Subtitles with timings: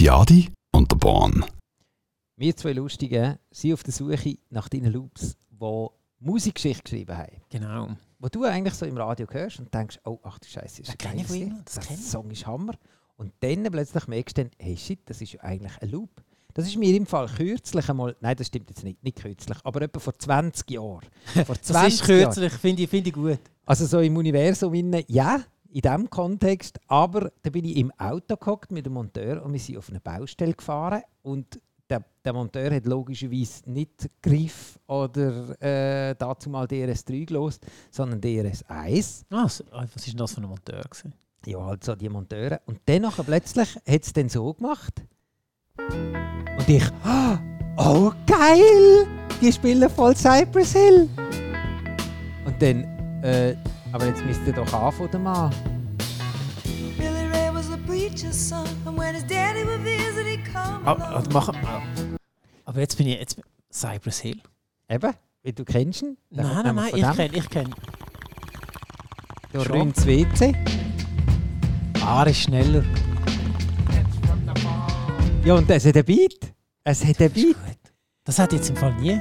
[0.00, 1.44] Die Adi und der Bahn.
[2.38, 5.86] Wir zwei Lustigen sind auf der Suche nach deinen Loops, die
[6.20, 7.36] Musikgeschichte geschrieben haben.
[7.50, 7.88] Genau.
[8.18, 11.06] Wo du eigentlich so im Radio hörst und denkst, oh, ach du Scheiße, ist Das
[11.06, 11.52] ein ich von geiles Lied.
[11.66, 11.96] das ich.
[11.98, 12.72] Song ist Hammer.
[13.18, 16.24] Und dann plötzlich merkst du dann, hey shit, das ist ja eigentlich ein Loop.
[16.54, 19.82] Das ist mir im Fall kürzlich einmal, nein, das stimmt jetzt nicht, nicht kürzlich, aber
[19.82, 21.04] etwa vor 20 Jahren.
[21.44, 23.40] Vor 20 Das ist kürzlich, finde ich, finde ich gut.
[23.66, 26.78] Also so im Universum, innen, ja, in diesem Kontext.
[26.88, 30.00] Aber da bin ich im Auto gehockt mit dem Monteur und wir sind auf eine
[30.00, 31.02] Baustelle gefahren.
[31.22, 38.20] Und der, der Monteur hat logischerweise nicht Griff oder äh, dazu mal DRS3 gelost, sondern
[38.20, 39.24] DRS1.
[39.30, 40.82] Ah, ah, was ist denn das für ein Monteur?
[40.82, 41.12] Gewesen?
[41.46, 42.60] Ja, halt so die Monteure.
[42.66, 45.02] Und dann plötzlich hat es dann so gemacht.
[45.78, 47.38] Und ich, «Ah,
[47.78, 49.06] oh geil,
[49.40, 51.08] die spielen voll Cypress Hill.
[52.44, 52.84] Und dann,
[53.22, 53.56] äh,
[53.92, 55.50] aber jetzt müsst ihr doch anfangen, der Mann.
[56.96, 60.92] Billy Ray was a preacher's son, and when his daddy would visit, he'd come Ah,
[60.92, 61.14] along.
[61.14, 61.80] also machen, ah.
[62.64, 63.40] Aber jetzt bin ich jetzt
[63.72, 64.40] Cypress Hill.
[64.88, 66.16] Eben, wie du kennst ihn.
[66.34, 67.14] Kommt Nein, nein, nein, von ich dem.
[67.16, 67.74] kenne ich kenn.
[69.52, 69.72] Der schon.
[69.76, 70.54] räumt das WC.
[72.04, 72.84] Ah, er ist schneller.
[75.44, 76.52] Ja, und es hat ein Beat.
[76.84, 77.54] Es hat ein Beat.
[77.54, 77.76] Gut.
[78.24, 79.18] Das hat jetzt im Fall nie.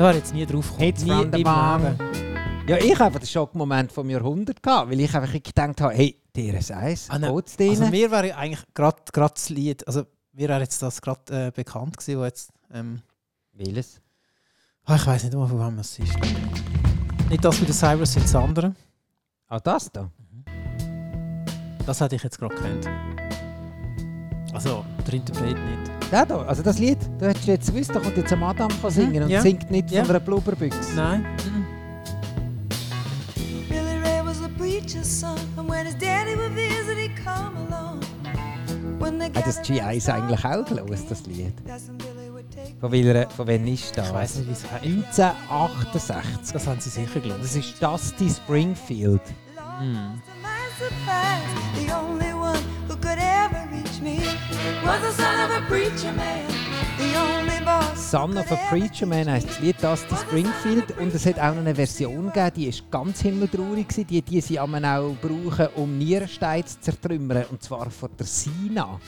[0.00, 0.82] Da war jetzt nie drauf gekommen.
[0.86, 1.36] Hits nie the.
[1.36, 2.66] Leben.
[2.66, 7.04] Ja, ich habe den Schockmoment vom Jahrhundert gehabt, weil ich einfach gedacht habe, hey, DRS1,
[7.10, 7.36] Ah, nein.
[7.36, 7.70] geht's denen?
[7.82, 8.96] Also mir wäre eigentlich gerade
[9.34, 13.02] das Lied, also mir wäre jetzt das gerade äh, bekannt gewesen, wo jetzt, ähm,
[13.52, 14.00] Welches?
[14.86, 16.14] ah, ich weiß nicht mal, von wem es ist.
[17.28, 18.74] Nicht das mit der Cyrus, sondern das andere.
[19.48, 20.10] Ah, das da?
[21.84, 22.88] Das hätte ich jetzt gerade gekannt.
[24.52, 26.12] Also, der Interpret nicht.
[26.12, 28.90] Der da, also das Lied, du hättest jetzt gewusst, da kommt jetzt ein Madame kann
[28.90, 29.40] singen und ja.
[29.40, 30.02] singt nicht Ja.
[30.04, 30.94] von einer Blubberbüchse.
[30.96, 31.24] Nein.
[33.68, 38.00] Billy Ray was a preacher's son, and when his daddy would visit, he'd come along.
[39.34, 41.54] Hat das gathered G1 in eigentlich auch gelesen, das Lied?
[42.80, 44.08] Von, welcher, von wann ist das?
[44.08, 44.84] Ich weiß nicht, wie es heißt.
[44.84, 46.52] 1968.
[46.52, 47.40] Das haben sie sicher gelesen.
[47.42, 49.22] Das ist Dusty Springfield.
[51.88, 52.09] Lost
[55.12, 56.46] son of a preacher man,
[56.98, 57.96] the only boy.
[57.96, 60.98] Son of a Preacher Man heisst das Lied Dusty Springfield.
[60.98, 63.86] Und es hat auch noch eine Version gegeben, die ist ganz himmeltraurig.
[64.08, 67.44] Die, die sie aber auch brauchen, um Nierensteine zu zertrümmern.
[67.50, 68.98] Und zwar von der Sina.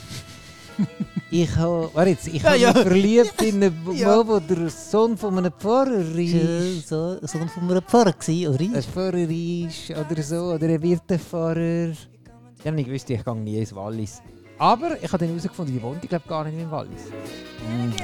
[1.32, 2.72] ich habe jetzt, ich Ja, habe ja.
[2.72, 4.22] mich verliebt in einen Ja.
[4.22, 6.88] Mann, der der Sohn von einem Pfarrer ist.
[6.88, 8.76] So, so von einem Pfarrer gewesen, oder?
[8.76, 11.88] Ein Pfarrer ist oder so, oder ein Wirtepfarrer.
[11.90, 14.22] Ich habe nicht gewusst, ich gehe nie ins Wallis.
[14.62, 17.10] Aber ich habe dann herausgefunden, die wohnt, ich glaube, gar nicht im Wallis.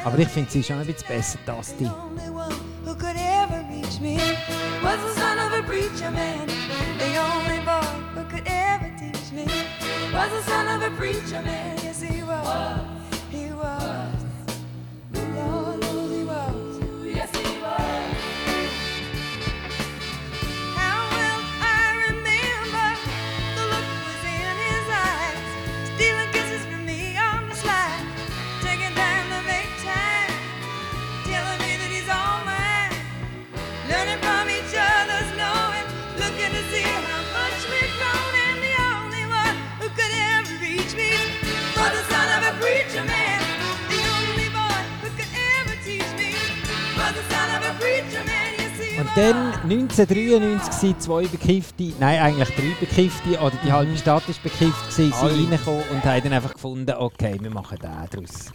[0.05, 1.39] Aber ich finde sie schon ein bisschen besser,
[4.01, 4.17] me
[4.83, 5.01] was?
[5.01, 6.47] the son of a preacher man,
[6.99, 7.79] the only boy
[49.19, 54.91] dann 1993 sind zwei Bekiffte, nein eigentlich drei Bekiffte, oder die halbe Stadt ist bekifft,
[54.91, 55.35] gewesen, Alle.
[55.35, 58.53] sind reingekommen und haben dann einfach gefunden, okay, wir machen den daraus.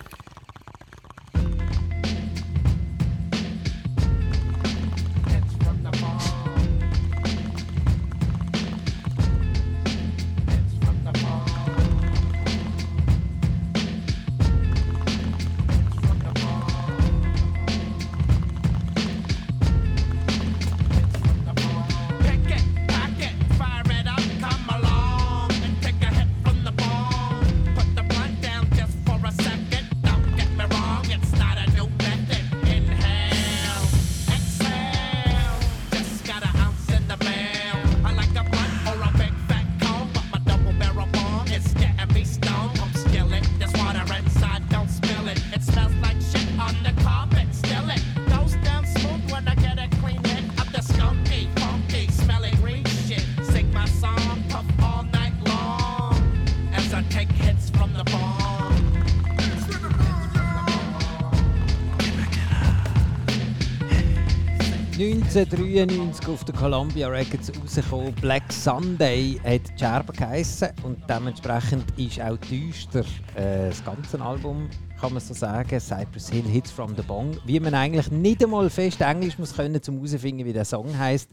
[65.04, 68.14] 1993 auf der Columbia Records rausgekommen.
[68.22, 73.02] Black Sunday hat die Scherbe geheissen und dementsprechend ist auch düster
[73.36, 74.70] äh, das ganze Album,
[75.02, 75.78] kann man so sagen.
[75.78, 77.36] Cypress Hill Hits from the Bong.
[77.46, 81.30] Wie man eigentlich nicht einmal fest Englisch muss können, um herauszufinden, wie der Song heißt.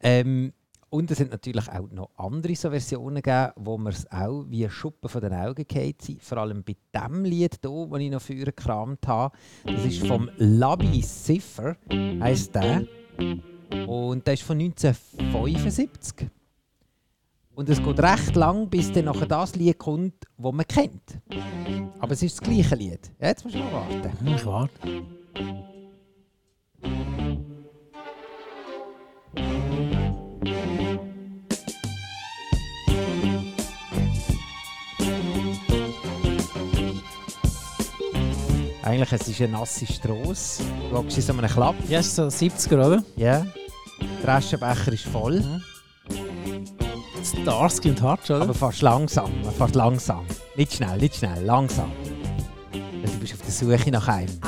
[0.00, 0.52] Ähm,
[0.94, 4.68] und es sind natürlich auch noch andere so Versionen gegeben, wo man es auch wie
[4.70, 6.22] Schuppen von den Augen gefallen sind.
[6.22, 9.36] Vor allem bei diesem Lied hier, das ich noch früher gekramt habe.
[9.64, 11.76] Das ist vom Labby Ziffer,
[12.20, 12.86] heisst der.
[13.88, 16.30] Und der ist von 1975.
[17.56, 21.18] Und es geht recht lang, bis dann nachher das Lied kommt, das man kennt.
[21.98, 23.10] Aber es ist das gleiche Lied.
[23.20, 24.28] Jetzt musst du mal warten.
[24.28, 25.04] Ich warte.
[38.84, 40.62] Eigentlich es ist eine nasse Strasse.
[40.90, 41.74] Du in so einem Klapp.
[41.88, 43.02] Ja, ist so 70er, oder?
[43.16, 43.46] Ja.
[44.22, 45.42] Der Aschenbecher ist voll.
[47.22, 48.42] Starsky und Hutch, oder?
[48.42, 50.26] Aber fast langsam, fast langsam.
[50.56, 51.90] Nicht schnell, nicht schnell, langsam.
[52.72, 54.38] Du bist auf der Suche nach einem.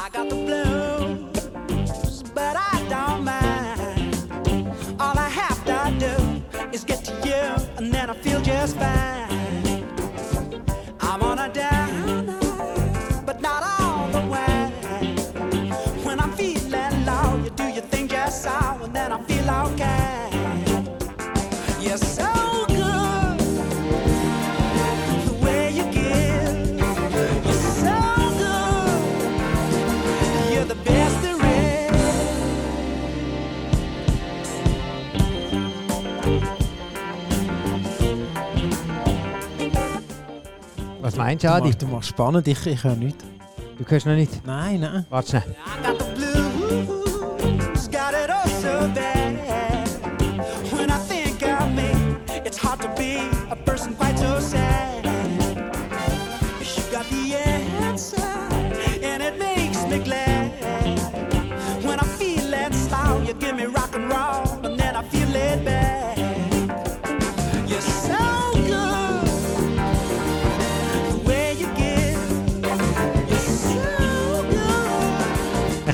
[41.06, 41.67] Was meinst du, Du Adi?
[41.69, 43.17] machst, du machst spannend, ich, ich höre nicht.
[43.79, 44.44] Du hörst noch nicht.
[44.44, 45.06] Nein, nein.
[45.08, 45.44] Warte schnell.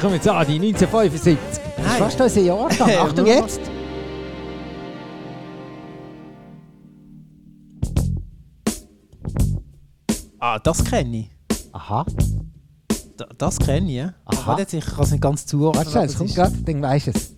[0.02, 1.38] Kommen wir zu Adi, 1975.
[1.76, 2.90] Das ist fast unser Jahrgang.
[2.98, 3.60] Achtung jetzt.
[10.40, 11.30] Ah, das kenne ich.
[11.70, 12.04] Aha.
[13.16, 14.14] Da, das kenne ich, ja.
[14.24, 14.46] Aha.
[14.48, 15.86] Warte jetzt, ich kann es nicht ganz zuordnen.
[15.86, 17.36] Warte es kommt gerade, dann weisst es.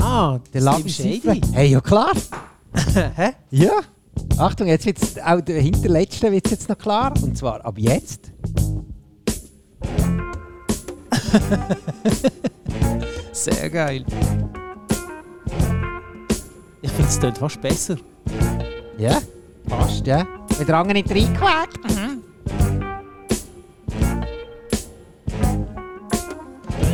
[0.00, 1.40] Ah, Der Labi Shady.
[1.52, 2.14] Hey, ja klar.
[3.14, 3.30] Hä?
[3.50, 3.74] Ja.
[4.38, 7.12] Achtung, jetzt wird auch der hinterletzte wird's jetzt noch klar.
[7.22, 8.32] Und zwar ab jetzt.
[13.32, 14.04] Sehr geil.
[16.82, 17.96] Ich finde, es klingt fast besser.
[18.98, 19.20] Ja,
[19.68, 20.26] passt, ja.
[20.58, 21.78] Mit der Angel nicht reingequäkt.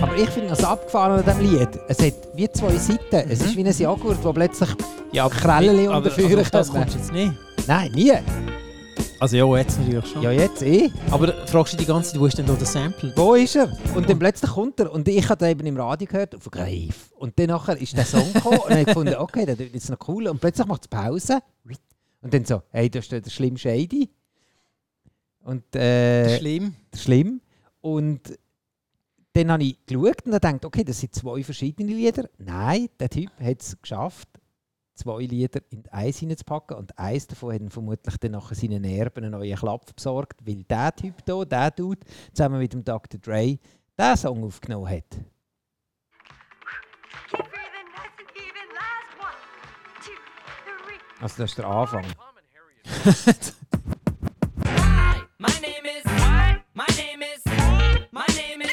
[0.03, 1.69] Aber ich finde das abgefahren an diesem Lied.
[1.89, 3.31] Es hat wie zwei Seiten.
[3.31, 4.69] Es ist wie ein Joghurt, wo plötzlich
[5.13, 6.17] Ja, Krällen aber- unter also
[6.53, 7.33] das du jetzt nicht.
[7.67, 8.13] Nein, nie.
[9.19, 10.23] Also ja, jetzt natürlich schon.
[10.23, 10.91] Ja, jetzt eh.
[11.11, 13.15] Aber fragst du die ganze Zeit, wo ist denn da der Sample?
[13.17, 13.73] Wo ist er?
[13.95, 14.93] Und dann plötzlich kommt er.
[14.93, 17.11] Und ich habe den eben im Radio gehört, auf Greif.
[17.17, 20.09] Und dann nachher ist der Song gekommen und ich gefunden, okay, der ist jetzt noch
[20.09, 20.29] cool.
[20.29, 21.39] Und plötzlich macht es Pause.
[22.21, 24.11] Und dann so, hey, da steht der Schlimm Shady.
[25.41, 26.75] Und äh, Schlimm.
[26.95, 27.41] schlimm.
[27.81, 28.21] Und
[29.33, 32.29] dann habe ich geschaut und gedacht, okay, das sind zwei verschiedene Lieder.
[32.39, 34.29] Nein, der Typ hat es geschafft,
[34.97, 39.33] zwei Lieder in eins hineinzupacken und eins davon hat vermutlich dann nachher seinen Erben einen
[39.33, 42.01] neuen Klapp besorgt, weil der Typ hier, der Dude,
[42.33, 43.21] zusammen mit dem Dr.
[43.21, 43.59] Dre,
[43.99, 45.05] diesen Song aufgenommen hat.
[51.21, 52.05] Also das ist der Anfang.
[55.39, 56.05] My name is.
[56.75, 57.43] My name is.
[58.13, 58.66] My name is.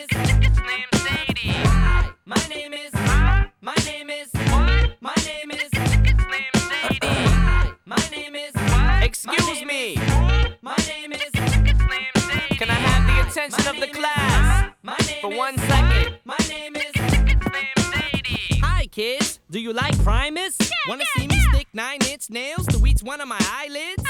[9.14, 9.96] Excuse me.
[10.64, 11.22] My name is.
[11.36, 11.66] Slim
[12.58, 14.72] Can I have the attention of the class
[15.22, 16.18] for one second?
[16.26, 16.92] My name is.
[16.96, 17.28] Slim
[18.64, 19.40] Hi, kids.
[19.52, 20.58] Do you like Primus?
[20.88, 24.03] Wanna see me stick nine inch nails to each one of my eyelids?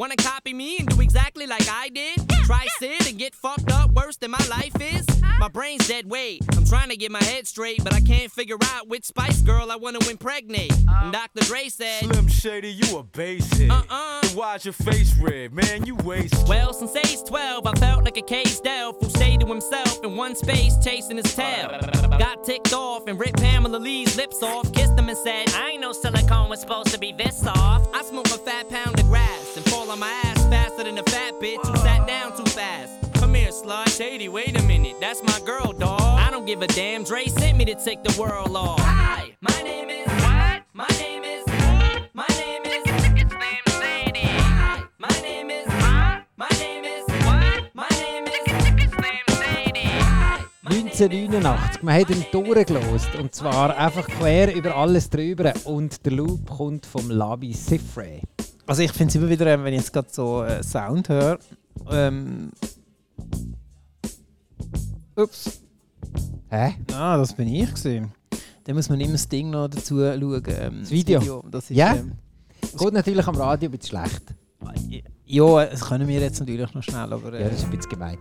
[0.00, 2.26] Wanna copy me and do exactly like I did?
[2.44, 5.06] Try sit and get fucked up worse than my life is?
[5.38, 6.40] My brain's dead weight.
[6.56, 9.70] I'm trying to get my head straight, but I can't figure out which Spice Girl
[9.70, 10.72] I want to impregnate.
[10.88, 11.00] Oh.
[11.02, 11.44] And Dr.
[11.44, 13.70] Dre said, Slim Shady, you a basic.
[13.70, 14.22] Uh-uh.
[14.22, 15.84] Then why's your face red, man?
[15.84, 16.48] You waste.
[16.48, 20.16] Well, since age 12, I felt like a caged elf who stayed to himself in
[20.16, 21.78] one space, chasing his tail.
[22.18, 25.82] Got ticked off and ripped Pamela Lee's lips off, kissed him and said, I ain't
[25.82, 27.94] no silicone was supposed to be this soft.
[27.94, 29.49] I smoke a fat pound of grass
[29.90, 32.92] fall on my ass faster than a fat bitch who sat down too fast.
[33.14, 33.88] Come here, slut.
[33.96, 36.00] Shady, wait a minute, that's my girl, dawg.
[36.00, 37.04] I don't give a damn.
[37.04, 38.80] Dre sent me to take the world off.
[38.80, 40.06] Hi, my name is.
[40.06, 40.62] What?
[40.72, 41.44] My name is.
[42.14, 42.82] My name is.
[42.86, 44.20] It's name Sadie.
[44.20, 45.66] Hi, my name is.
[46.36, 47.04] My name is.
[47.26, 47.74] What?
[47.74, 48.44] My name is.
[48.84, 49.88] It's name Sadie.
[49.88, 51.82] Hi, my name is- 1989.
[51.82, 53.14] Man hat ihn durchgelost.
[53.16, 55.52] Und zwar einfach quer über alles drüber.
[55.64, 58.20] Und der Loop kommt vom Labi Sifre.
[58.70, 61.40] Also ich finde es immer wieder, ähm, wenn ich jetzt gerade so äh, Sound höre.
[61.90, 62.52] Ähm,
[65.16, 65.60] ups.
[66.48, 66.76] Hä?
[66.94, 68.12] Ah, das bin ich gesehen.
[68.62, 70.42] Dann muss man immer das Ding noch dazu schauen.
[70.46, 71.42] Ähm, das Video?
[71.50, 71.96] Das ist, Ja?
[71.96, 72.12] Ähm,
[72.78, 74.22] Geht natürlich am Radio ein bisschen schlecht.
[75.26, 77.90] ja, das können wir jetzt natürlich noch schnell, aber Ja, äh, das ist ein bisschen
[77.90, 78.18] gemein.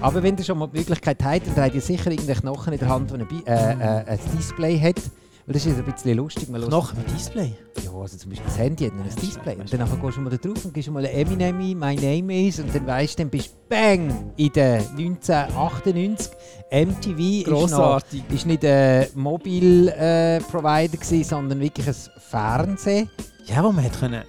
[0.00, 2.78] Aber wenn ihr schon mal die Möglichkeit habt, dann habt ihr sicher irgendeinen Knochen in
[2.78, 5.02] der Hand, der ein, äh, äh, ein Display hat.
[5.46, 6.48] Weil das ist ein bisschen lustig.
[6.48, 7.52] Man noch ein Display.
[7.84, 9.54] Ja, also zum Beispiel das Handy hat noch ein Display.
[9.54, 12.48] Und dann nachher gehst du mal da drauf und gibst mal Eminem ein, My Name
[12.48, 16.32] is, und dann weißt du, dann bist du bang in den 1998.
[16.72, 21.94] MTV ist, noch, ist nicht ein Mobil-Provider, gewesen, sondern wirklich ein
[22.28, 23.08] Fernsehen.
[23.44, 24.24] Ja, wo man hat können.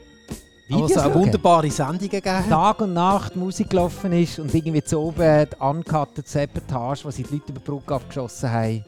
[0.68, 1.24] Videos Also eine schauen.
[1.24, 2.50] wunderbare Sendungen gegeben.
[2.50, 7.34] Tag und Nacht Musik gelaufen ist und irgendwie zu oben die uncutted Sabotage, sie die
[7.34, 8.86] Leute über die Brücke abgeschossen haben.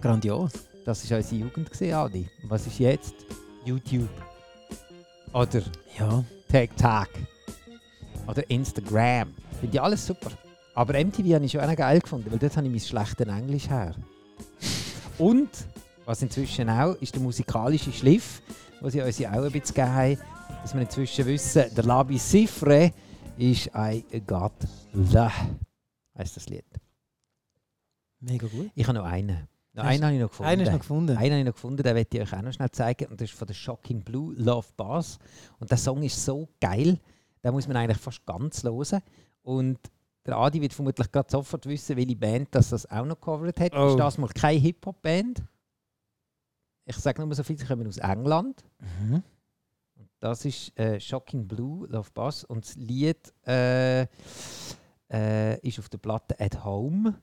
[0.00, 0.52] Grandios.
[0.88, 2.26] Das war unsere Jugend, gewesen, Adi.
[2.42, 3.14] Und was ist jetzt?
[3.62, 4.08] YouTube.
[5.34, 5.60] Oder
[5.98, 6.24] Ja.
[6.50, 7.08] TikTok.
[8.26, 9.34] Oder Instagram.
[9.60, 10.30] Finde ich alles super.
[10.74, 13.26] Aber MTV habe ich schon auch noch geil gefunden, weil dort habe ich mein schlechtes
[13.26, 13.94] Englisch her.
[15.18, 15.50] Und,
[16.06, 18.40] was inzwischen auch, ist der musikalische Schliff,
[18.80, 20.18] was sie uns ja auch ein bisschen gegeben haben,
[20.62, 22.94] dass wir inzwischen wissen, der Labi Sifre
[23.36, 24.52] ist I Got
[24.94, 25.28] The.
[26.16, 26.64] Heißt das Lied.
[28.20, 28.70] Mega gut.
[28.74, 29.46] Ich habe noch einen.
[29.82, 30.48] Hast- einen habe ich noch gefunden.
[30.50, 31.16] Einen hast du noch gefunden.
[31.16, 33.06] Einen habe ich noch gefunden, den werde ich euch auch noch schnell zeigen.
[33.06, 35.18] Und das ist von der Shocking Blue, Love Bass.
[35.58, 36.98] Und der Song ist so geil,
[37.42, 39.00] den muss man eigentlich fast ganz hören.
[39.42, 39.78] Und
[40.26, 43.74] der Adi wird vermutlich gerade sofort wissen, welche Band das, das auch noch covered hat.
[43.74, 43.88] Oh.
[43.88, 45.42] Ist das mal keine Hip-Hop-Band?
[46.84, 48.64] Ich sage nur so viel, sie kommen aus England.
[48.80, 49.22] Mhm.
[50.20, 52.44] Das ist äh, Shocking Blue, Love Bass.
[52.44, 54.06] Und das Lied äh,
[55.10, 57.14] äh, ist auf der Platte At Home,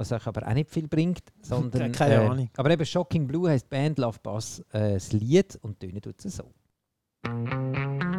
[0.00, 1.20] was euch aber auch nicht viel bringt.
[1.42, 2.50] Sondern, Keine äh, Ahnung.
[2.56, 6.36] Aber eben Shocking Blue heißt Band Love Bass äh, das Lied und tönen tut es
[6.36, 8.09] so.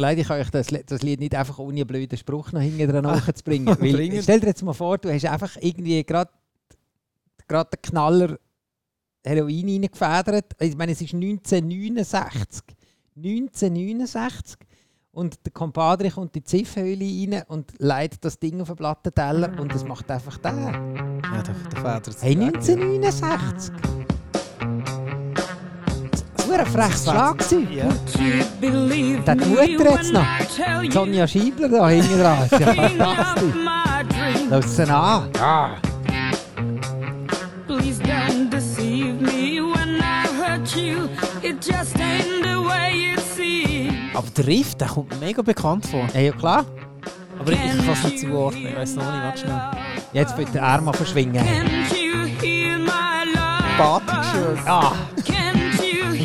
[0.00, 2.52] Mir leid, ich kann euch das, Li- das Lied nicht einfach ohne einen blöden Spruch
[2.52, 3.66] noch hinten dran nachzubringen.
[3.80, 4.22] Weil, Bringen.
[4.22, 6.30] stell dir jetzt mal vor, du hast einfach irgendwie gerade
[7.46, 8.38] gerade den Knaller
[9.24, 10.52] Heroin reingefedert.
[10.60, 12.62] Ich meine, es ist 1969.
[13.16, 14.56] 1969.
[15.12, 19.58] Und der Compadre kommt in die Ziffhöhle rein und leitet das Ding auf den Plattenteller
[19.60, 20.52] und es macht einfach der.
[20.52, 22.12] Ja, der, der Vater.
[22.20, 23.74] Hey, 1969!
[26.50, 27.70] Das war ein freches Schlagzeug.
[27.70, 27.84] Ja.
[27.84, 30.22] Would you believe Da die me Mutter jetzt when noch.
[30.22, 32.42] I tell you Sonja Schiebler da hinten dran.
[32.44, 33.54] Ist ja fantastisch.
[33.54, 34.50] my dreams?
[34.50, 35.30] Lass sie an.
[35.38, 35.70] Ja.
[37.68, 41.08] Please don't deceive me when I hurt you.
[41.42, 43.94] It just ain't the way it seems.
[44.14, 46.04] Aber der Riff, der kommt mir mega bekannt vor.
[46.14, 46.64] Ja, ja klar.
[47.38, 48.66] Aber ich, kann es nicht zuordnen.
[48.66, 49.60] Ich weiß noch nicht, warte schnell.
[50.12, 51.36] Jetzt wird der Arm mal verschwingen.
[51.36, 53.78] Can't you hear my love?
[53.78, 54.58] Batik schon.
[54.66, 54.92] Ah,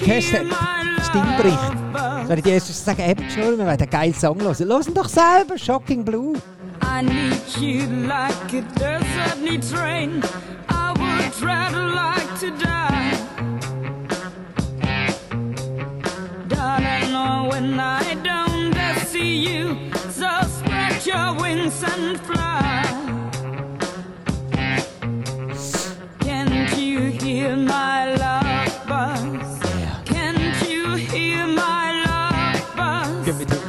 [0.05, 1.75] Stimmbericht?
[1.93, 2.27] love?
[2.27, 4.55] soll ich dir erst sagen, eben schnurren, wir wollen einen geilen Song hören.
[4.55, 6.33] Hören doch selber, Shocking Blue.
[6.81, 10.21] I need you like a desert needs rain.
[10.69, 13.12] I would rather like to die.
[16.50, 18.75] Darling, oh, when I don't
[19.07, 19.77] see you,
[20.12, 23.04] so spread your wings and fly.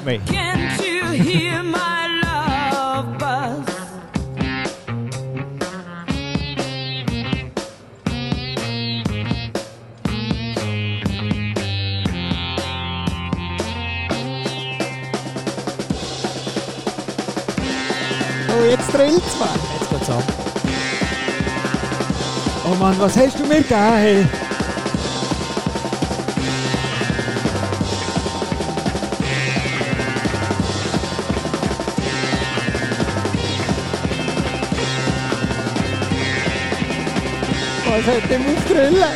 [0.07, 0.21] me.
[0.25, 3.67] Can't you hear my love buzz?
[18.49, 19.49] Oh, jetzt drillt's, Mann.
[19.81, 20.23] Jetzt geht's ab.
[22.65, 24.46] Oh Mann, was hast du mir gegeben?
[37.97, 39.07] Was hat der auf Drille?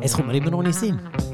[0.00, 1.31] Es kommt mir immer noch nicht in den Sinn.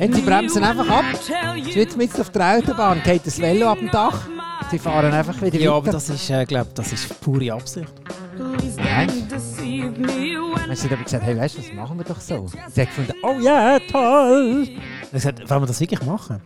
[0.00, 1.04] Hey, sie bremsen einfach ab.
[1.62, 4.26] Sie wird mit auf der Autobahn, geht das Velo ab dem Dach.
[4.70, 5.92] Sie fahren einfach wieder Ja, aber weiter.
[5.92, 7.92] das ist, äh, glaube das ist pure Absicht.
[8.38, 8.80] Du, sie
[10.88, 12.46] hat gesagt, hey, weißt du, das machen wir doch so.
[12.72, 14.68] Sie hat gefunden, oh ja, toll.
[14.70, 16.40] Er hat gesagt, wollen wir das wirklich machen?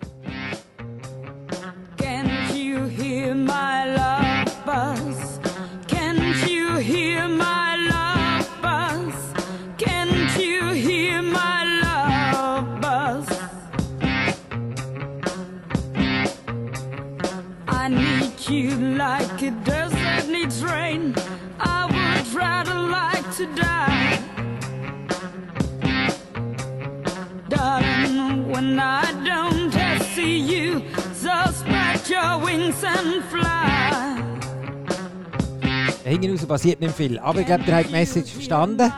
[36.04, 37.18] Hinten raus passiert nicht viel.
[37.18, 38.92] Aber ich glaube, ihr habt die Message verstanden.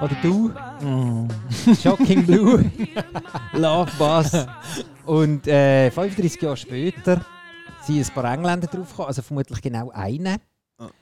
[0.00, 0.48] Oder du.
[0.84, 1.28] Mm.
[1.82, 2.70] Shocking Blue.
[3.52, 4.46] Love Bass.
[5.04, 7.24] Und äh, 35 Jahre später
[7.82, 9.08] sind ein paar Engländer draufgekommen.
[9.08, 10.36] Also vermutlich genau einer.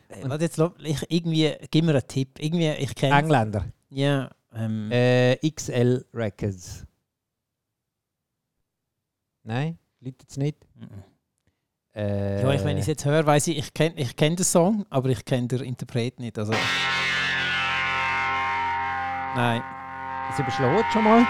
[0.08, 2.38] Äh, warte, jetzt, ich, irgendwie, gib mir einen Tipp.
[2.38, 3.64] Irgendwie, ich kenne Engländer.
[3.90, 6.84] Ja, ähm, Äh, XL Records.
[9.44, 10.56] Nein, läutet es nicht.
[11.94, 14.44] Äh, ja, ich, wenn ich es jetzt höre, weiß ich, ich kenne ich kenn den
[14.44, 16.38] Song, aber ich kenne den Interpret nicht.
[16.38, 16.52] Also.
[19.34, 19.62] Nein.
[20.30, 21.26] Es überschlägt schon mal.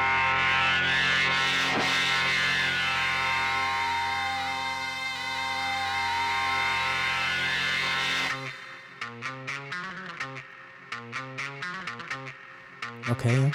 [13.11, 13.51] Okay.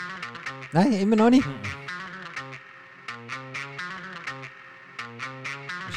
[0.73, 1.47] Nein, immer noch nicht.
[1.63, 1.76] Ich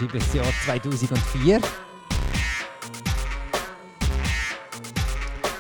[0.01, 1.61] schreibe das Jahr 2004.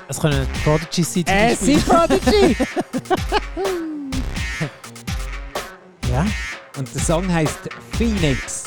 [0.08, 1.24] Es können Prodigy sein.
[1.26, 1.78] Äh, Beispiel.
[1.78, 2.56] sie Prodigy!
[6.10, 6.26] Ja.
[6.76, 8.59] Und der Song heißt Phoenix.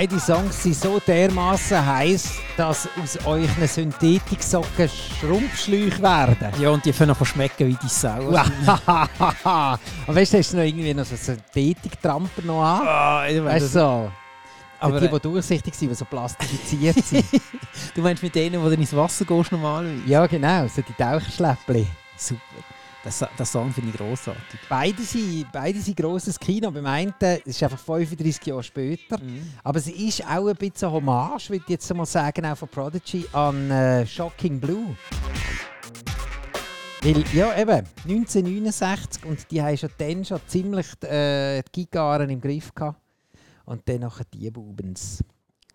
[0.00, 6.58] Beide Songs sind so dermaßen heiß, dass aus euren Synthetiksocken Schrumpfschläuche werden.
[6.58, 8.34] Ja, und die können auch schmecken wie die Sau.
[9.44, 12.88] Aber weißt du, hast du noch irgendwie noch so Synthetik-Tramper noch an?
[12.88, 14.12] Ah, ich Weißt du so?
[14.78, 17.26] Aber, die, die durchsichtig sind, die so plastifiziert sind.
[17.94, 20.00] du meinst mit denen, die du ins Wasser gehst normalerweise?
[20.06, 21.86] ja, genau, so die Taucherschläppli.
[22.16, 22.40] Super.
[23.02, 24.60] Das, das Song finde ich grossartig.
[24.68, 26.70] Beide sind, beide sind grosses Kino.
[26.70, 29.18] Beim einen es ist einfach 35 Jahre später.
[29.64, 33.26] Aber es ist auch ein bisschen Hommage, würde ich jetzt mal sagen, auch von Prodigy
[33.32, 34.94] an äh, Shocking Blue.
[37.02, 42.40] Weil, ja, eben, 1969 und die haben schon dann schon ziemlich äh, die Gitarren im
[42.40, 43.00] Griff gehabt.
[43.64, 45.24] Und dann nachher die Bubens.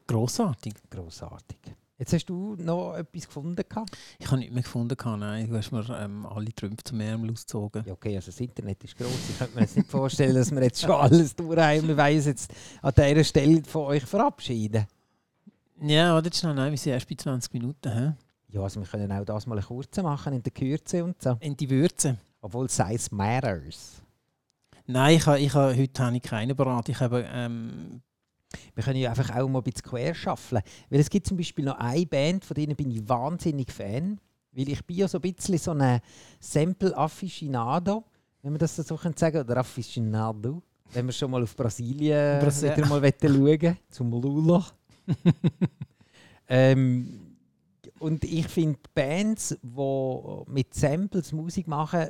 [0.05, 0.73] Grossartig.
[0.91, 1.57] Grossartig.
[1.97, 3.63] Jetzt hast du noch etwas gefunden.
[3.67, 3.97] Gehabt?
[4.19, 4.97] Ich habe nichts mehr gefunden.
[4.97, 7.83] gehabt, Nein, du hast mir ähm, alle Trümpfe zum Ärmel ausgezogen.
[7.85, 9.29] Ja, okay, also das Internet ist gross.
[9.29, 11.87] Ich könnte mir jetzt nicht vorstellen, dass wir jetzt schon alles durch haben.
[11.87, 14.85] Wir wollen uns jetzt an dieser Stelle von euch verabschieden.
[15.81, 16.53] Ja, warte jetzt schnell.
[16.53, 17.91] Nein, wir sind erst bei 20 Minuten.
[17.91, 18.13] Hä?
[18.49, 21.37] Ja, also wir können auch das mal eine kurze machen, in der Kürze und so.
[21.39, 22.17] In die Würze.
[22.41, 24.01] Obwohl Size matters.
[24.85, 26.91] Nein, ich habe, ich habe, heute habe ich keine beraten.
[26.91, 28.01] Ich habe, ähm,
[28.73, 30.61] Wir können ja einfach auch mal ein bisschen quer schaffeln.
[30.89, 34.19] Weil es gibt zum Beispiel noch eine Band, von denen bin ich wahnsinnig Fan.
[34.51, 35.99] Weil ich bin ja so ein bisschen so ein
[36.39, 38.03] Sample-Afficionado,
[38.41, 40.61] wenn man das so sagen kann, oder Afficionado.
[40.93, 44.65] Wenn wir schon mal auf Brasilien Brasil- wieder mal schauen zum Lula.
[46.47, 47.35] ähm,
[47.99, 52.07] und ich finde Bands, die mit Samples Musik machen,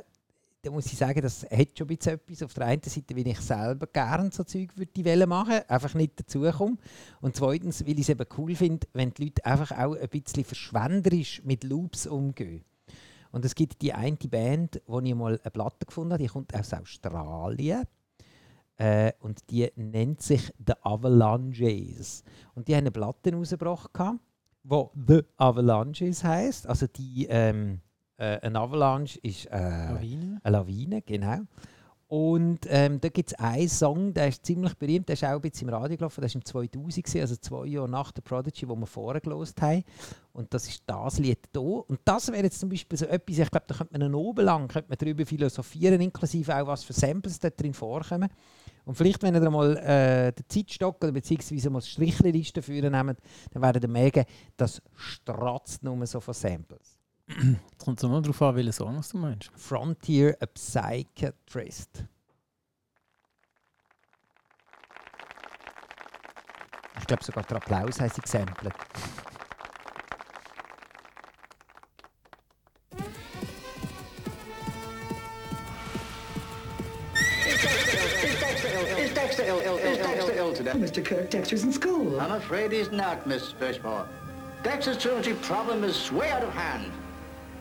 [0.66, 2.42] da muss ich sagen, das hat schon ein etwas.
[2.42, 5.94] Auf der einen Seite, weil ich selber gerne so Zeug würde die Welle machen, einfach
[5.94, 6.76] nicht dazukomme.
[7.20, 10.44] Und zweitens, weil ich es eben cool finde, wenn die Leute einfach auch ein bisschen
[10.44, 12.64] verschwenderisch mit Loops umgehen.
[13.30, 16.52] Und es gibt die eine Band, wo ich mal eine Platte gefunden habe, die kommt
[16.52, 17.84] aus Australien.
[18.76, 22.24] Äh, und die nennt sich The Avalanches.
[22.56, 23.90] Und die haben eine Platte rausgebracht,
[24.64, 26.66] wo The Avalanches heißt.
[26.66, 27.82] Also die, ähm,
[28.18, 30.40] äh, ein Avalanche ist äh, Lawine.
[30.42, 31.40] eine Lawine, genau.
[32.08, 35.40] Und ähm, da gibt es einen Song, der ist ziemlich berühmt, der ist auch ein
[35.40, 38.68] bisschen im Radio gelaufen, der war im 2000, gewesen, also zwei Jahre nach der Prodigy,
[38.68, 39.82] wo wir vorher gelost haben.
[40.32, 41.62] Und das ist das Lied hier.
[41.62, 44.44] Und das wäre jetzt zum Beispiel so etwas, ich glaube, da könnte man einen oben
[44.44, 48.28] lang könnte man darüber philosophieren, inklusive auch, was für Samples da drin vorkommen.
[48.84, 53.18] Und vielleicht, wenn ihr mal äh, den Zeitstock oder beziehungsweise mal die Strichliste führen nehmt,
[53.50, 54.24] dann werdet ihr merken,
[54.56, 56.95] das stratzt nur so von Samples.
[57.78, 59.50] Es kommt so mal darauf an, welchen Song du meinst.
[59.54, 62.04] Frontier a Psychiatrist.
[66.98, 68.74] Ich glaube sogar der Applaus sie gesampelt.
[78.98, 80.72] Is Dexter ill, ill, ill, Dexter ill today?
[80.72, 81.04] Mr.
[81.04, 82.18] Kirk, Dexter's in school.
[82.20, 84.06] I'm afraid he's not, Miss Fishmore.
[84.64, 86.90] Dexter's truancy problem is way out of hand.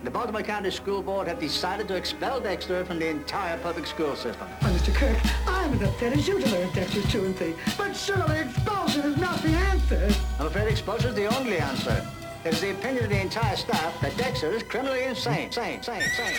[0.06, 4.16] The Baltimore County School Board have decided to expel Dexter from the entire public school
[4.16, 4.48] system.
[4.60, 4.94] Why, Mr.
[4.94, 7.56] Kirk, I'm as upset as you to learn Dexter's truancy.
[7.76, 10.08] But surely expulsion is not the answer.
[10.40, 12.08] I'm afraid expulsion is the only answer.
[12.46, 15.52] It is the opinion of the entire staff that Dexter is criminally insane.
[15.52, 16.36] Sane, sane, sane.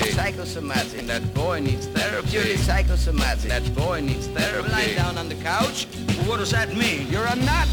[0.00, 0.12] Therapy.
[0.12, 1.06] Psychosomatic.
[1.06, 2.28] That boy needs therapy.
[2.28, 3.50] Purely psychosomatic.
[3.50, 4.70] That boy needs therapy.
[4.70, 5.86] Lying down on the couch.
[6.26, 7.06] What does that mean?
[7.08, 7.68] You're a nut.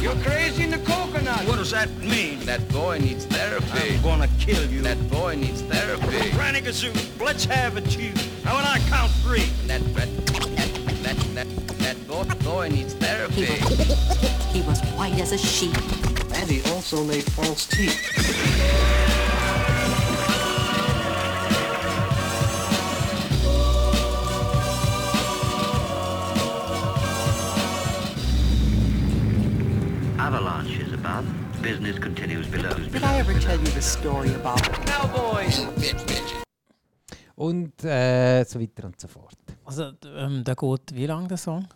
[0.00, 1.46] You're crazy in the coconut.
[1.46, 2.40] What does that mean?
[2.40, 3.96] That boy needs therapy.
[3.96, 4.82] I'm gonna kill you.
[4.82, 6.30] That boy needs therapy.
[6.32, 8.14] Ranigazoo, let's have it, Chief.
[8.44, 9.46] Now when I count three.
[9.66, 11.46] That that that that,
[11.78, 13.46] that boy, boy needs therapy.
[14.52, 15.76] He was white as a sheet.
[16.34, 19.03] And he also made false teeth.
[31.64, 32.74] Business continues below.
[32.92, 35.66] Did I ever tell you the story about Cowboys.
[37.36, 39.38] Und äh, so weiter und so fort.
[39.64, 41.66] Also, ähm, der geht wie lang der Song?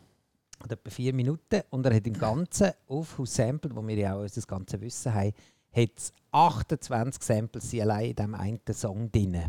[0.62, 4.14] Hat etwa vier Minuten und er hat im Ganzen auf Haus Sample, wo wir ja
[4.14, 5.32] auch unser ganze Wissen haben,
[5.72, 9.46] hat es 28 Samples sind allein in diesem einen Song drin.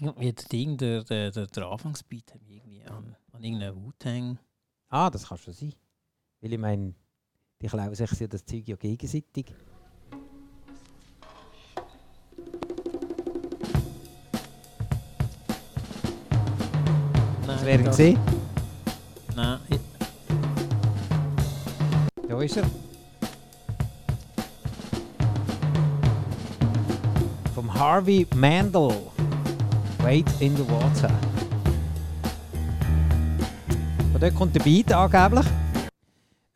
[0.00, 4.38] Irgendwie das Ding, der, der, der, der Anfangsbeat hat mich irgendwie an, an irgendeinen Wu-Tang.
[4.88, 5.74] Ah, das kann schon sein.
[6.40, 6.94] Weil ich meine,
[7.60, 9.46] die klauen sich ja das Zeug ja gegenseitig.
[17.46, 18.18] Das wäre das- gesehen.
[19.34, 19.58] Nein,
[22.28, 22.64] Da ist er.
[27.54, 28.90] Vom Harvey Mandel.
[30.02, 31.10] Wait in the Water.
[34.12, 35.46] Von dort kommt der Beat angeblich.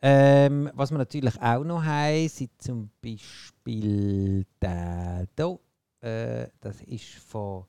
[0.05, 5.59] Ähm, was wir natürlich auch noch haben, sind zum Beispiel der hier.
[6.01, 7.63] Äh, das ist von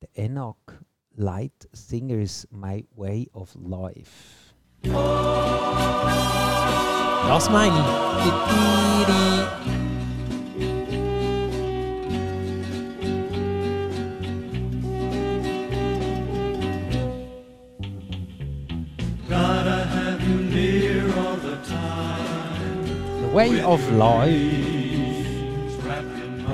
[0.00, 0.54] der Enoch
[1.16, 4.54] Light Singers My Way of Life.
[7.26, 7.76] Das meine
[9.66, 9.77] ich.
[23.38, 24.34] Way of Life.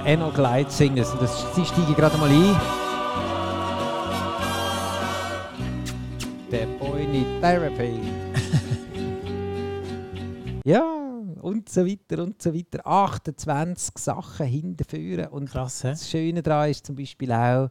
[0.04, 1.12] Enoch Light Singers.
[1.12, 2.60] Und das, sie steigen gerade mal ein.
[6.50, 8.00] Der Boy need Therapy.
[10.66, 10.82] ja,
[11.40, 12.86] und so weiter und so weiter.
[12.86, 15.28] 28 Sachen hinterführen.
[15.28, 15.88] Und Krass, hä?
[15.88, 17.70] das Schöne daran ist zum Beispiel auch,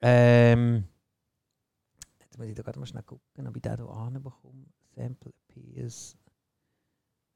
[0.00, 0.84] ähm,
[2.20, 4.66] jetzt muss ich da gerade mal schnell gucken, ob ich den hier anbekomme.
[4.94, 6.16] Sample appears.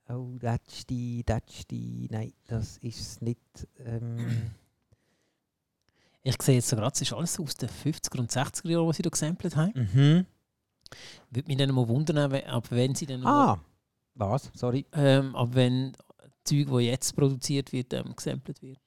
[0.09, 2.09] Oh, das ist die, das ist die.
[2.11, 3.41] Nein, das ist es nicht.
[3.79, 4.53] Ähm,
[6.25, 8.97] Ich sehe jetzt so gerade, es ist alles aus den 50er und 60er Jahren, was
[8.97, 9.73] sie da gesampelt haben.
[9.75, 10.25] mhm.
[11.31, 13.59] Würde mich dann mal wundern, ab wenn sie dann Ah,
[14.15, 14.53] was?
[14.55, 14.87] Sorry.
[14.93, 15.97] ähm, ab wenn
[16.45, 18.79] Zeug, das jetzt produziert wird, ähm, gesampelt wird.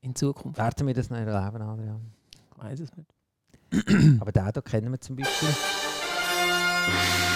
[0.00, 0.58] In Zukunft.
[0.58, 2.12] Werden wir das noch erleben, Adrian?
[2.32, 4.20] Ich weiß es nicht.
[4.20, 5.48] Aber den hier kennen wir zum Beispiel.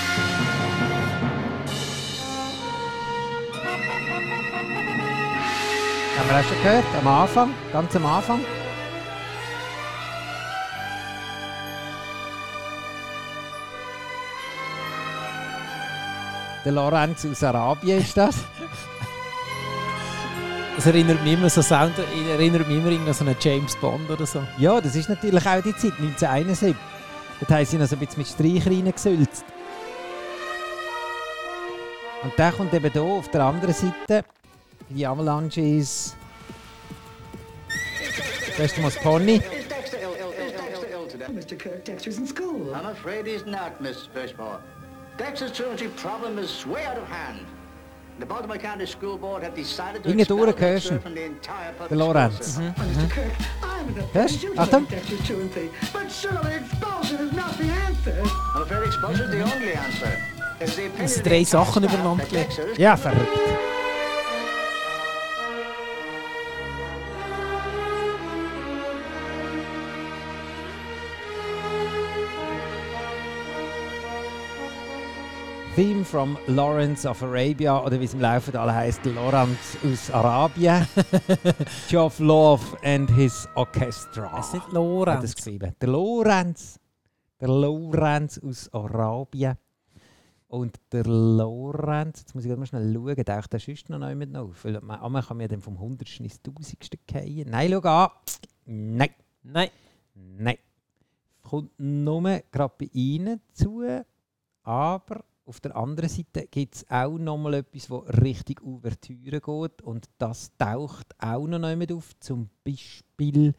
[6.18, 6.84] Haben wir auch schon gehört?
[7.00, 7.54] Am Anfang?
[7.72, 8.40] Ganz am Anfang?
[16.64, 18.36] Der Lorenz aus Arabien ist das.
[20.76, 21.92] Das erinnert mich immer so Sound,
[22.30, 24.42] erinnert mich immer an so einen James Bond oder so.
[24.56, 26.74] Ja, das ist natürlich auch die Zeit, 1971.
[27.38, 29.44] Dort haben sie noch so ein bisschen mit Streicher reingesülzt.
[32.22, 34.24] Und der kommt eben hier auf der anderen Seite.
[34.88, 36.14] Die Avalanches.
[38.56, 39.40] Zuerst mal das Pony.
[41.28, 41.56] Mr.
[41.56, 42.74] Kirk, Dexter's in school.
[42.74, 44.58] I'm afraid he's not, Miss Fishmore.
[45.16, 47.46] Dexter's truancy problem is way out of hand.
[48.18, 52.36] The Baltimore County School Board have decided to expel Dexter from the entire public Lorenz.
[52.36, 52.74] system.
[52.76, 53.10] Uh, Mr.
[53.10, 54.88] Kirk, I'm the fetish Achtung.
[54.88, 55.70] Dexter's truancy.
[55.92, 58.22] But surely expulsion is not the answer.
[58.54, 60.39] I'm afraid expulsion is the only answer.
[60.64, 62.60] Sind drei Sachen übereinander gelegt.
[62.76, 63.28] Ja, verrückt.
[75.76, 80.86] Theme from Lawrence of Arabia, oder wie es im Laufe alle heißt, Lawrence aus Arabien.
[81.88, 84.38] Geoff Love and his Orchestra.
[84.40, 85.34] Es ist nicht Hat es Lorenz.
[85.36, 85.74] geschrieben.
[85.80, 86.78] Der Lorenz.
[87.40, 89.56] Der Lorenz aus Arabien.
[90.50, 94.64] Und der Lorenz, jetzt muss ich mal schnell schauen, taucht der sonst noch nicht auf?
[94.64, 96.18] Weil man, einmal kann man ja dann vom 100.
[96.18, 97.06] ins 1000.
[97.06, 97.50] gehen.
[97.50, 98.10] Nein, schau an.
[98.66, 99.10] Nein.
[99.44, 99.68] Nein.
[100.12, 100.58] Nein.
[101.42, 103.84] Kommt nur gerade bei Ihnen zu.
[104.64, 109.82] Aber auf der anderen Seite gibt es auch noch mal etwas, das richtig Ouvertüre geht.
[109.82, 112.18] Und das taucht auch noch nicht auf.
[112.18, 113.54] Zum Beispiel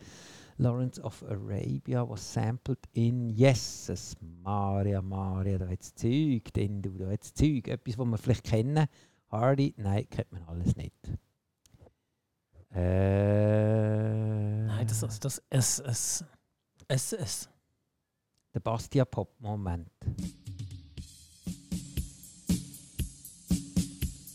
[0.62, 7.10] Lawrence of Arabia, was sampled in Jesus Maria, Maria, da hat Zeug drin, du, da
[7.10, 7.68] hat Zeug.
[7.68, 8.88] Etwas, was wir vielleicht kennen.
[9.32, 10.94] Hardy, nein, kennt man alles nicht.
[12.74, 16.24] Äh, Nein, das ist das es, es,
[16.88, 17.50] es, es.
[18.54, 19.90] der Bastia Pop Moment.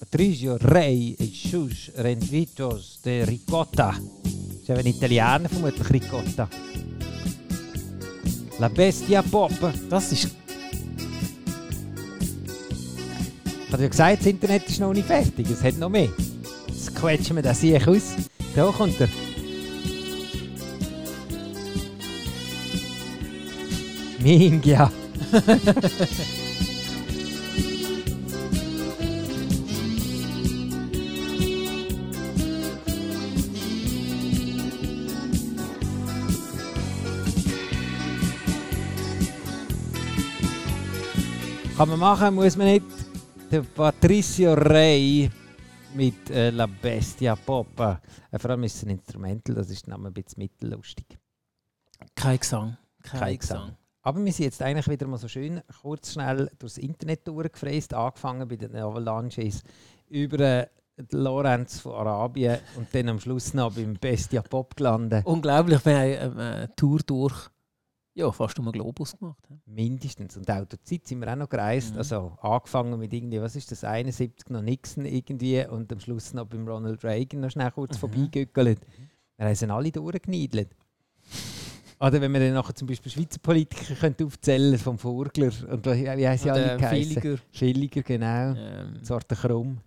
[0.00, 3.94] Patricio Rey e Schuss Renditos de Ricotta.
[4.66, 6.48] Das ist eben Italiener vermutlich Ricotta.
[8.58, 9.52] La Bestia Pop.
[9.88, 10.28] Das ist.
[13.66, 15.48] Ich habe ja gesagt, das Internet ist noch nicht fertig.
[15.50, 16.08] Es hat noch mehr.
[16.68, 18.14] Jetzt quetschen wir das hier aus.
[18.56, 19.08] Da kommt er.
[24.18, 24.90] Mingia.
[41.76, 42.86] Kann man machen, muss man nicht.
[43.50, 45.30] Der Patricio Rey
[45.94, 47.68] mit äh, La Bestia Pop.
[47.78, 51.04] Äh, vor allem ist es ein Instrumental, das ist dann ein bisschen mittellustig.
[52.14, 52.78] Kein Gesang.
[53.02, 53.60] Kein, Kein Gesang.
[53.60, 53.76] Gesang.
[54.00, 58.48] Aber wir sind jetzt eigentlich wieder mal so schön kurz schnell durchs Internet durchgefräst, angefangen
[58.48, 59.62] bei den Avalanches
[60.08, 65.26] über äh, den Lorenz von Arabien und dann am Schluss noch beim Bestia Pop gelandet.
[65.26, 67.50] Unglaublich, wir haben eine Tour durch.
[68.18, 69.38] Ja, fast um den Globus gemacht.
[69.50, 69.54] hä?
[69.66, 70.38] Mindestens.
[70.38, 71.92] Und auch durch die Zeit sind wir auch noch gereist.
[71.92, 71.98] Mhm.
[71.98, 76.46] Also angefangen mit irgendwie, was ist das, 71 noch Nixon irgendwie und am Schluss noch
[76.46, 78.00] beim Ronald Reagan noch schnell kurz Mhm.
[78.00, 78.80] vorbeigegückelt.
[79.36, 80.70] Wir haben sie alle durchgeniedelt.
[82.00, 86.26] Oder wenn wir dann nachher zum Beispiel Schweizer Politiker könnten aufzählen vom Vogler und wie
[86.28, 87.22] heisst sie alle geheissen?
[87.22, 87.38] Villiger.
[87.52, 88.54] Villiger, genau.
[88.54, 88.98] Ähm.
[89.02, 89.78] Sorte Krumm.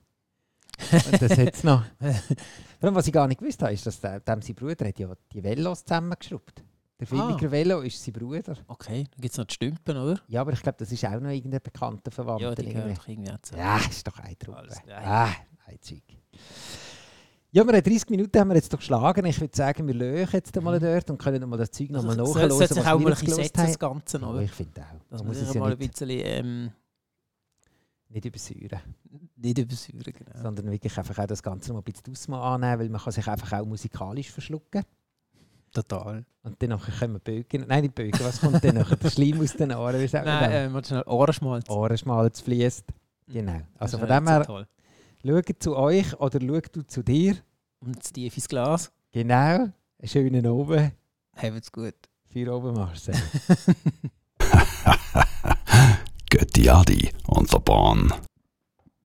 [0.92, 1.84] und das hat noch.
[2.00, 4.98] Vor allem, was ich gar nicht gewusst habe, ist, dass der, dem sein Bruder hat
[5.00, 6.64] ja die Velos zusammengeschraubt.
[7.00, 7.52] Der Villiger Ah.
[7.52, 8.58] Velo ist sein Bruder.
[8.68, 10.20] Okay, dann gibt es noch die Stümpen, oder?
[10.28, 12.50] Ja, aber ich glaube, das ist auch noch irgendein bekannter Verwandter.
[12.50, 12.94] Ja, die irgendwie.
[12.94, 13.64] doch irgendwie zusammen.
[13.66, 14.58] Ja, ist doch eine Truppe.
[14.58, 14.98] Alles- ja.
[15.02, 15.32] Ah,
[15.68, 16.04] ein Zeug.
[17.52, 19.26] Ja, wir haben 30 Minuten haben wir jetzt doch geschlagen.
[19.26, 22.20] Ich würde sagen, wir lösen jetzt einmal dort und können mal das Zeug nochmal Mhm.
[22.22, 22.50] Also, nachhören.
[22.52, 23.80] soll- sollte sich auch mal ein bisschen setzen, das.
[23.80, 24.42] Ganze, Ja, oder?
[24.42, 25.18] ich finde auch.
[25.18, 26.72] Man muss sich es ja mal ein nicht, bisschen ähm,
[28.10, 28.80] nicht übersäuren.
[29.38, 30.42] nicht übersäuern, genau.
[30.44, 33.28] sondern wirklich einfach auch das Ganze noch ein bisschen Ausmaß annehmen, weil man kann sich
[33.28, 34.84] einfach auch musikalisch verschlucken.
[35.74, 36.26] Total.
[36.44, 37.66] Und dann können wir bögen.
[37.68, 38.20] Nein, nicht bögen.
[38.22, 38.96] Was kommt dann nachher?
[38.96, 40.00] Der Schleim aus den Ohren.
[40.00, 41.70] Wie sagt man Nein, äh, schnell, Ohrenschmalz.
[41.70, 42.86] Ohrenschmalz fließt.
[43.28, 43.62] Genau.
[43.78, 44.64] Also von ist dem her, so
[45.26, 47.36] schau zu euch oder schau du zu dir.
[47.82, 48.92] Und das tief ins Glas.
[49.12, 49.36] Genau.
[49.36, 49.74] Einen
[50.06, 50.92] schönen Oben.
[51.36, 51.96] Habt's gut.
[52.30, 53.16] Vier oben, Marcel.
[56.30, 58.14] Götti Adi und der Bahn.